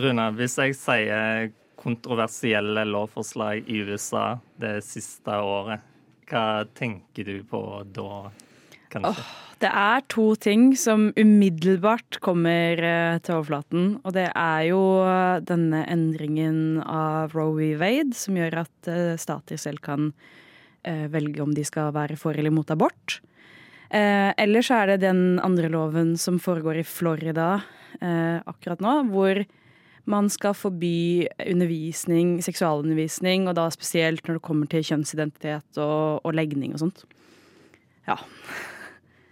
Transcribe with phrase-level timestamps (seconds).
[0.00, 5.82] Rune, hvis jeg sier kontroversielle lovforslag i USA det siste året,
[6.30, 7.60] hva tenker du på
[7.94, 8.30] da.
[9.04, 9.20] Oh,
[9.60, 13.88] det er to ting som umiddelbart kommer eh, til overflaten.
[14.06, 17.74] Og det er jo eh, denne endringen av Roe v.
[17.80, 20.12] Wade, som gjør at eh, stater selv kan
[20.84, 23.22] velge om de skal være for eller mot abort.
[23.94, 27.60] Eh, ellers er det den andre loven som foregår i Florida
[28.00, 29.38] eh, akkurat nå, hvor
[30.10, 36.36] man skal forby undervisning, seksualundervisning, og da spesielt når det kommer til kjønnsidentitet og, og
[36.36, 37.04] legning og sånt.
[38.08, 38.18] Ja.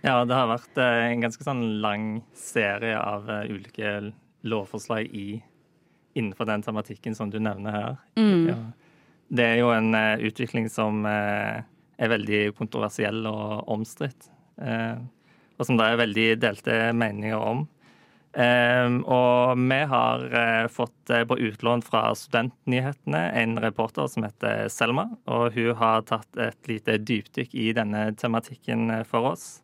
[0.00, 2.04] Ja, det har vært eh, en ganske sånn lang
[2.38, 4.12] serie av eh, ulike
[4.48, 5.42] lovforslag i,
[6.16, 7.98] innenfor den tematikken som du nevner her.
[8.16, 8.46] Mm.
[8.48, 8.60] Ja.
[9.30, 14.26] Det er jo en uh, utvikling som er veldig kontroversiell og omstridt.
[14.58, 17.60] Og som det er veldig delte meninger om.
[18.30, 24.68] Um, og vi har uh, fått uh, på utlån fra Studentnyhetene en reporter som heter
[24.70, 25.08] Selma.
[25.26, 29.58] Og hun har tatt et lite dypdykk i denne tematikken for oss.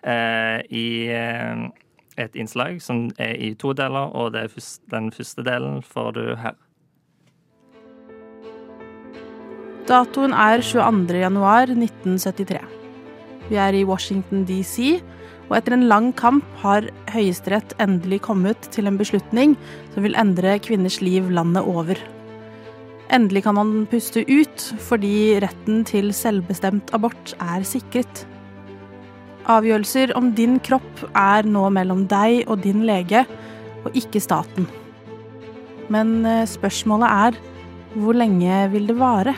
[0.00, 1.12] I
[2.16, 6.56] et innslag som er i to deler, og første, den første delen får du her.
[9.90, 12.64] Datoen er 22.1.1973.
[13.50, 15.04] Vi er i Washington DC
[15.50, 19.56] og etter en lang kamp har Høyesterett endelig kommet til en beslutning
[19.90, 21.98] som vil endre kvinners liv landet over.
[23.10, 28.22] Endelig kan man puste ut, fordi retten til selvbestemt abort er sikret.
[29.50, 33.24] Avgjørelser om din kropp er nå mellom deg og din lege,
[33.82, 34.68] og ikke staten.
[35.90, 37.40] Men eh, spørsmålet er
[37.98, 39.34] hvor lenge vil det vare?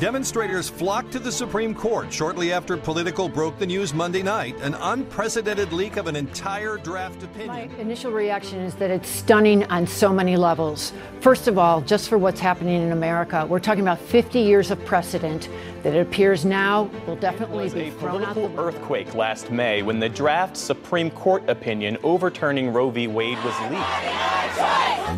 [0.00, 4.74] Demonstrators flocked to the Supreme Court shortly after Political broke the news Monday night an
[4.74, 7.48] unprecedented leak of an entire draft opinion.
[7.48, 10.92] My initial reaction is that it's stunning on so many levels.
[11.20, 14.84] First of all, just for what's happening in America, we're talking about 50 years of
[14.84, 15.48] precedent
[15.82, 19.98] that it appears now will definitely be a thrown out political earthquake last May when
[19.98, 23.08] the draft Supreme Court opinion overturning Roe v.
[23.08, 24.67] Wade was leaked.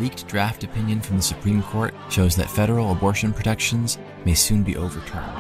[0.01, 4.63] A leaked draft opinion from the Supreme Court shows that federal abortion protections may soon
[4.63, 5.31] be overturned.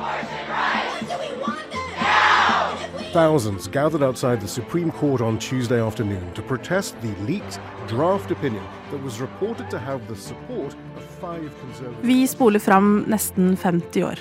[3.13, 8.63] Thousands gathered outside the Supreme Court on Tuesday afternoon to protest the leaked draft opinion
[8.91, 14.03] that was reported to have the support of five conservative Vi spoler fram nesten 50
[14.03, 14.19] år.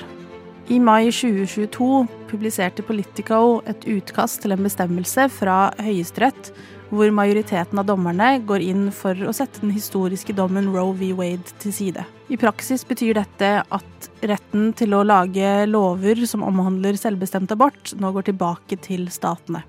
[0.70, 6.52] I mai 2022 publiserte Politico et utkast til en bestemmelse fra Høyesterett
[6.92, 11.10] hvor majoriteten av dommerne går inn for å sette den historiske dommen Roe v.
[11.18, 12.06] Wade til side.
[12.30, 18.14] I praksis betyr dette at retten til å lage lover som omhandler selvbestemt abort, nå
[18.14, 19.66] går tilbake til statene.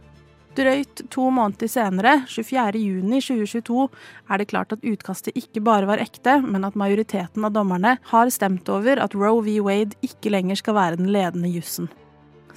[0.59, 3.85] Drøyt to måneder senere, 24.6.2022,
[4.31, 8.33] er det klart at utkastet ikke bare var ekte, men at majoriteten av dommerne har
[8.35, 9.61] stemt over at Roe v.
[9.63, 11.87] Wade ikke lenger skal være den ledende jussen.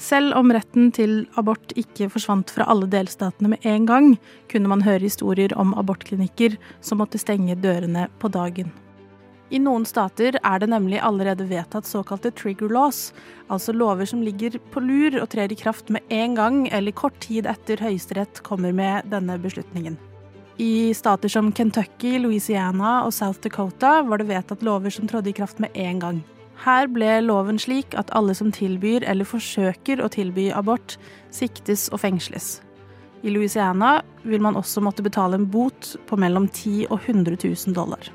[0.01, 4.07] Selv om retten til abort ikke forsvant fra alle delstatene med en gang,
[4.49, 8.73] kunne man høre historier om abortklinikker som måtte stenge dørene på dagen.
[9.53, 13.11] I noen stater er det nemlig allerede vedtatt såkalte trigger laws,
[13.53, 17.19] altså lover som ligger på lur og trer i kraft med en gang eller kort
[17.21, 19.99] tid etter Høyesterett kommer med denne beslutningen.
[20.57, 25.37] I stater som Kentucky, Louisiana og South Dakota var det vedtatt lover som trådte i
[25.37, 26.23] kraft med en gang.
[26.65, 30.97] Her ble loven slik at alle som tilbyr eller forsøker å tilby abort,
[31.29, 32.55] siktes og fengsles.
[33.21, 37.77] I Louisiana vil man også måtte betale en bot på mellom 10 og 100 000
[37.77, 38.09] dollar.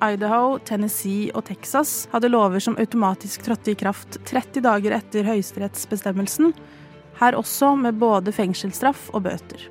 [0.00, 6.54] Idaho, Tennessee og Texas hadde lover som automatisk trådte i kraft 30 dager etter høyesterettsbestemmelsen,
[7.20, 9.66] her også med både fengselsstraff og bøter.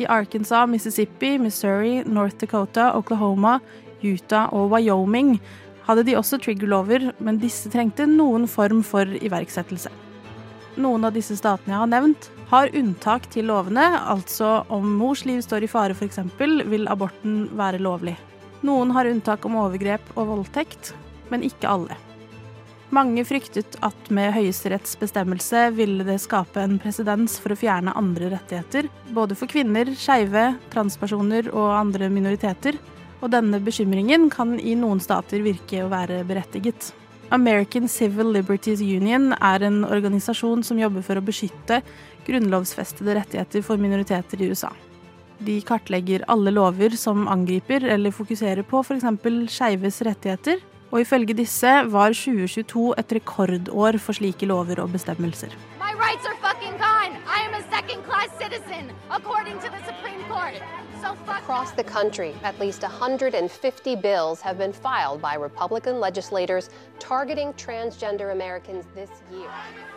[0.00, 3.58] I Arkansas, Mississippi, Missouri, North Dakota, Oklahoma,
[4.02, 5.36] Utah og Wyoming
[5.84, 9.92] hadde de også triggerlover, men disse trengte noen form for iverksettelse.
[10.80, 15.44] Noen av disse statene jeg har nevnt, har unntak til lovene, altså om mors liv
[15.44, 18.16] står i fare f.eks., vil aborten være lovlig.
[18.64, 20.94] Noen har unntak om overgrep og voldtekt,
[21.28, 21.98] men ikke alle.
[22.94, 28.30] Mange fryktet at med Høyesteretts bestemmelse ville det skape en presedens for å fjerne andre
[28.32, 32.78] rettigheter, både for kvinner, skeive, transpersoner og andre minoriteter,
[33.20, 36.92] og denne bekymringen kan i noen stater virke å være berettiget.
[37.34, 41.80] American Civil Liberties Union er en organisasjon som jobber for å beskytte
[42.28, 44.70] grunnlovsfestede rettigheter for minoriteter i USA.
[45.38, 49.04] De kartlegger alle lover som angriper eller fokuserer på f.eks.
[49.50, 55.54] skeives rettigheter, og ifølge disse var 2022 et rekordår for slike lover og bestemmelser.
[58.38, 58.90] Citizen.
[61.00, 67.52] So Across the country, at least 150 bills have been filed by Republican legislators targeting
[67.54, 69.93] transgender Americans this year.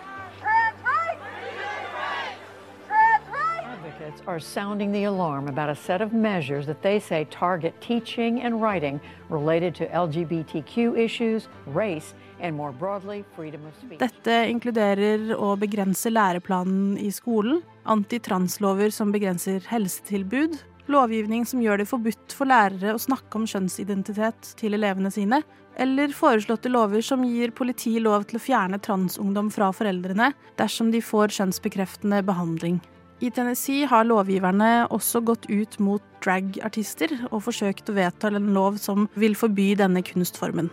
[4.08, 8.42] Advocates are sounding the alarm about a set of measures that they say target teaching
[8.42, 14.00] and writing related to LGBTQ issues, race, and more broadly, freedom of speech.
[14.00, 20.56] Dette inkluderer å begrense læreplanen i skolen, antitranslover som begrenser helsetilbud,
[20.88, 25.44] lovgivning som gjør det forbudt for lærere å snakke om kjønnsidentitet til elevene sine,
[25.76, 31.04] eller foreslåtte lover som gir politi lov til å fjerne transungdom fra foreldrene dersom de
[31.04, 32.80] får kjønnsbekreftende behandling.
[33.18, 38.78] I Tennessee har lovgiverne også gått ut mot drag-artister og forsøkt å vedta en lov
[38.78, 40.70] som vil forby denne kunstformen.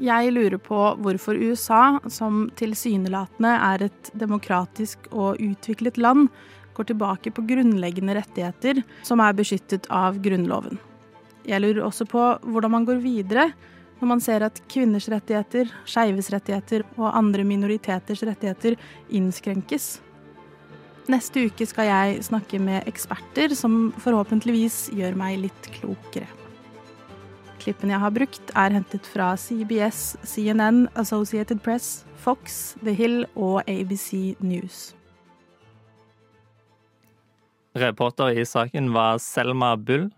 [0.00, 6.30] Jeg lurer på hvorfor USA, som tilsynelatende er et demokratisk og utviklet land,
[6.74, 10.80] går tilbake på grunnleggende rettigheter som er beskyttet av Grunnloven.
[11.44, 13.50] Jeg lurer også på hvordan man går videre
[14.00, 18.74] når man ser at kvinners rettigheter, skeives rettigheter og andre minoriteters rettigheter
[19.12, 20.00] innskrenkes.
[21.04, 26.30] Neste uke skal jeg snakke med eksperter som forhåpentligvis gjør meg litt klokere.
[27.60, 33.62] Klippen jeg har brukt, er hentet fra CBS, CNN, Associated Press, Fox, The Hill og
[33.68, 34.94] ABC News.
[37.76, 40.10] Reporter i saken var Selma Bull.